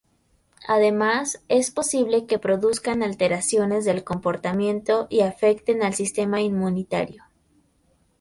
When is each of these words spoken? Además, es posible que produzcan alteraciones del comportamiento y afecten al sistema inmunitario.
Además, 0.67 1.43
es 1.47 1.69
posible 1.69 2.25
que 2.25 2.39
produzcan 2.39 3.03
alteraciones 3.03 3.85
del 3.85 4.03
comportamiento 4.03 5.05
y 5.11 5.19
afecten 5.19 5.83
al 5.83 5.93
sistema 5.93 6.41
inmunitario. 6.41 7.25